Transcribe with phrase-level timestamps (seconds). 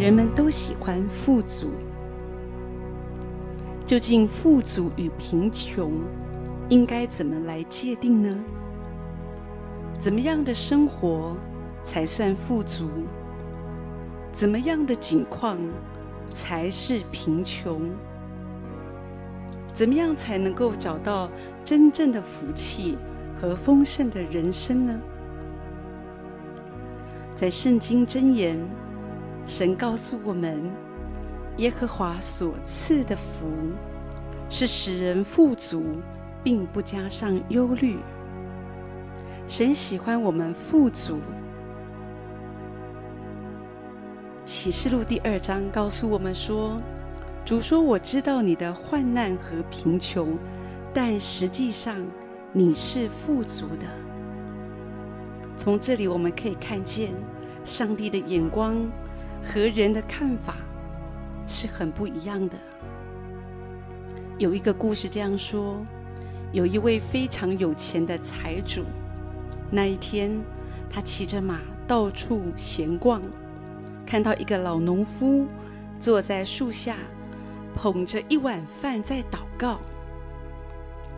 [0.00, 1.72] 人们都喜欢富足。
[3.84, 5.92] 究竟富足与贫穷
[6.70, 8.34] 应该怎么来界定呢？
[9.98, 11.36] 怎么样的生活
[11.82, 12.88] 才算富足？
[14.32, 15.58] 怎么样的境况
[16.32, 17.90] 才是贫穷？
[19.74, 21.28] 怎么样才能够找到
[21.62, 22.96] 真正的福气
[23.38, 24.98] 和丰盛的人生呢？
[27.34, 28.58] 在圣经箴言，
[29.50, 30.62] 神告诉我们，
[31.56, 33.50] 耶和华所赐的福
[34.48, 35.84] 是使人富足，
[36.44, 37.98] 并不加上忧虑。
[39.48, 41.18] 神喜欢我们富足。
[44.44, 46.80] 启示录第二章告诉我们说
[47.44, 50.38] ：“主说，我知道你的患难和贫穷，
[50.94, 51.98] 但实际上
[52.52, 53.86] 你是富足的。”
[55.58, 57.10] 从这里我们可以看见，
[57.64, 58.76] 上帝的眼光
[59.42, 60.56] 和人的看法
[61.46, 62.56] 是很不一样的。
[64.38, 65.84] 有一个故事这样说：
[66.52, 68.84] 有一位非常有钱的财主，
[69.70, 70.40] 那一天
[70.88, 73.20] 他骑着马到处闲逛。
[74.06, 75.46] 看到一个老农夫
[75.98, 76.96] 坐在树下，
[77.76, 79.78] 捧着一碗饭在祷告。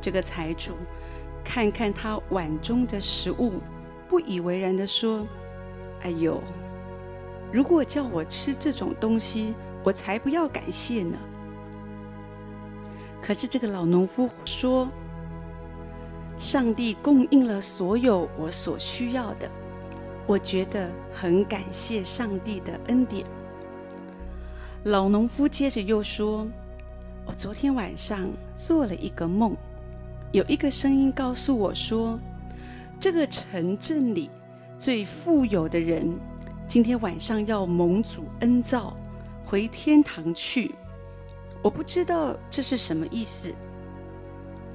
[0.00, 0.74] 这个财主
[1.42, 3.54] 看看他碗中的食物，
[4.08, 5.26] 不以为然地说
[6.04, 6.40] ：“哎呦，
[7.52, 11.16] 如果叫我吃这种东西，我才不要感谢呢。”
[13.22, 14.88] 可是这个老农夫说
[16.38, 19.50] ：“上帝供应了所有我所需要的。”
[20.28, 23.24] 我觉得很感谢上帝的恩典。
[24.82, 26.46] 老农夫接着又说
[27.26, 29.56] ：“我昨天晚上做了一个梦，
[30.32, 32.18] 有一个声音告诉我说，
[32.98, 34.28] 这个城镇里
[34.76, 36.12] 最富有的人
[36.68, 38.96] 今天晚上要蒙主恩召
[39.44, 40.74] 回天堂去。
[41.62, 43.52] 我不知道这是什么意思。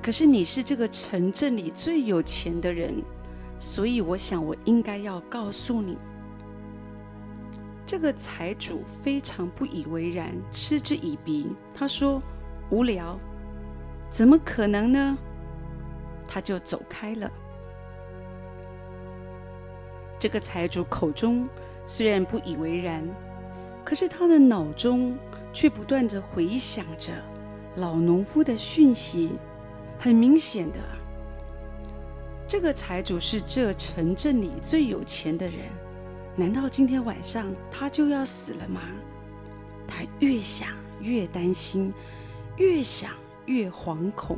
[0.01, 2.95] 可是你是这个城镇里最有钱的人。”
[3.59, 5.95] 所以，我想我应该要告诉你，
[7.85, 11.55] 这个财主非常不以为然，嗤之以鼻。
[11.71, 12.19] 他说
[12.71, 13.19] ：“无聊，
[14.09, 15.15] 怎么可能呢？”
[16.27, 17.29] 他就走开了。
[20.17, 21.47] 这个财主口中
[21.93, 23.05] 虽然不以为然，
[23.83, 25.13] 可是他的脑中
[25.51, 27.11] 却不断地回响着
[27.75, 29.33] 老农夫的讯息，
[29.99, 30.77] 很明显的。
[32.47, 35.67] 这个财主是这城镇里最有钱的人，
[36.37, 38.79] 难道今天晚上他就要死了吗？
[39.85, 40.69] 他越想
[41.01, 41.93] 越担心，
[42.55, 43.11] 越想
[43.47, 44.37] 越惶恐，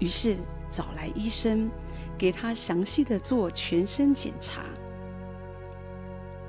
[0.00, 0.36] 于是
[0.70, 1.70] 找来医生，
[2.18, 4.64] 给他详细的做全身检查。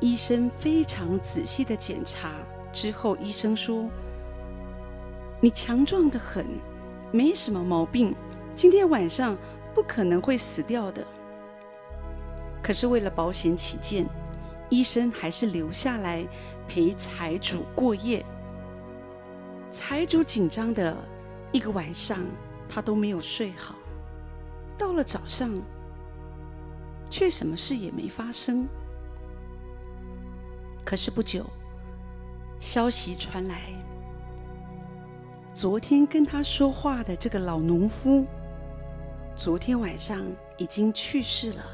[0.06, 2.36] 医生非常仔细的检查
[2.72, 3.90] 之后，医生说
[5.42, 6.46] ：“你强壮的很，
[7.12, 8.14] 没什么毛病，
[8.56, 9.36] 今天晚上。”
[9.74, 11.06] 不可能会死掉的。
[12.64, 14.08] 可是为了保险起见，
[14.70, 16.26] 医生还是留下来
[16.66, 18.26] 陪财主过夜。
[19.70, 20.96] 财主紧张的
[21.52, 22.20] 一个晚上，
[22.70, 23.76] 他都没有睡好。
[24.78, 25.52] 到了早上，
[27.10, 28.66] 却什么事也没发生。
[30.86, 31.44] 可是不久，
[32.60, 33.74] 消息传来，
[35.52, 38.24] 昨天跟他说话的这个老农夫。
[39.36, 40.24] 昨天晚上
[40.58, 41.66] 已经去世了，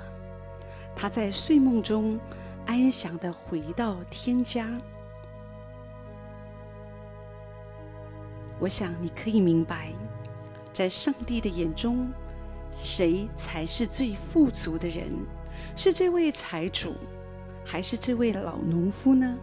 [0.96, 2.18] 他在睡梦中
[2.66, 4.70] 安详的回到天家。
[8.60, 9.92] 我想你可以明白，
[10.72, 12.10] 在上帝的眼中，
[12.78, 15.12] 谁才是最富足的人？
[15.76, 16.96] 是这位财主，
[17.64, 19.38] 还是这位老农夫呢？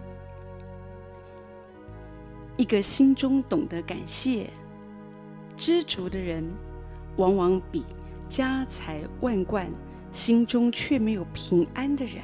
[2.56, 4.50] 一个心中懂得感谢、
[5.56, 6.44] 知足的人，
[7.16, 7.84] 往往比
[8.28, 9.70] 家财万贯，
[10.12, 12.22] 心中却没有平安的人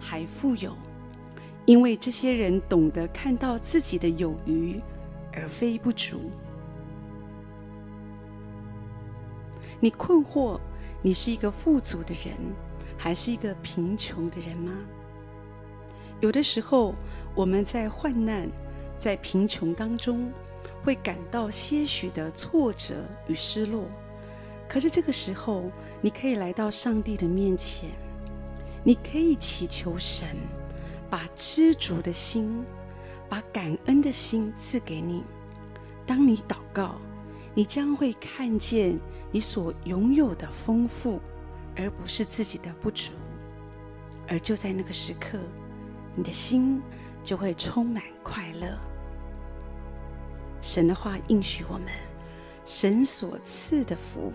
[0.00, 0.76] 还富有，
[1.64, 4.80] 因为这些人懂得看到自己的有余，
[5.32, 6.30] 而非不足。
[9.80, 10.58] 你困惑，
[11.00, 12.36] 你是一个富足的人，
[12.96, 14.72] 还是一个贫穷的人吗？
[16.20, 16.94] 有的时候，
[17.34, 18.50] 我们在患难、
[18.98, 20.32] 在贫穷当中，
[20.82, 23.84] 会感到些许的挫折与失落。
[24.68, 25.64] 可是这个时候，
[26.00, 27.90] 你可以来到上帝的面前，
[28.82, 30.28] 你可以祈求神，
[31.08, 32.64] 把知足的心、
[33.28, 35.22] 把感恩的心赐给你。
[36.04, 36.96] 当你祷告，
[37.54, 38.98] 你将会看见
[39.30, 41.20] 你所拥有的丰富，
[41.76, 43.12] 而不是自己的不足。
[44.26, 45.38] 而就在那个时刻，
[46.18, 46.82] 你的心
[47.22, 48.76] 就会充满快乐。
[50.60, 51.86] 神的话应许我们，
[52.64, 54.32] 神所赐的福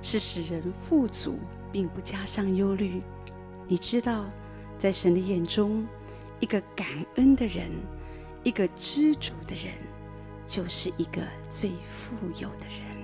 [0.00, 1.40] 是使人富足，
[1.72, 3.02] 并不加上忧虑。
[3.66, 4.26] 你知道，
[4.78, 5.84] 在神的眼中，
[6.38, 6.86] 一个感
[7.16, 7.68] 恩的人，
[8.44, 9.74] 一个知足的人，
[10.46, 11.20] 就是一个
[11.50, 13.03] 最富有的人。